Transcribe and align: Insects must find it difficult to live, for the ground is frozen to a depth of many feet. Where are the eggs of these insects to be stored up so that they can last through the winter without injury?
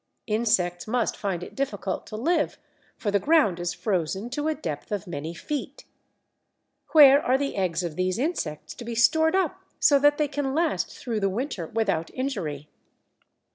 Insects 0.25 0.87
must 0.87 1.15
find 1.15 1.43
it 1.43 1.53
difficult 1.53 2.07
to 2.07 2.15
live, 2.15 2.57
for 2.97 3.11
the 3.11 3.19
ground 3.19 3.59
is 3.59 3.75
frozen 3.75 4.31
to 4.31 4.47
a 4.47 4.55
depth 4.55 4.91
of 4.91 5.05
many 5.05 5.35
feet. 5.35 5.85
Where 6.93 7.21
are 7.23 7.37
the 7.37 7.55
eggs 7.55 7.83
of 7.83 7.95
these 7.97 8.17
insects 8.17 8.73
to 8.73 8.83
be 8.83 8.95
stored 8.95 9.35
up 9.35 9.61
so 9.79 9.99
that 9.99 10.17
they 10.17 10.27
can 10.27 10.55
last 10.55 10.89
through 10.89 11.19
the 11.19 11.29
winter 11.29 11.67
without 11.67 12.09
injury? 12.15 12.67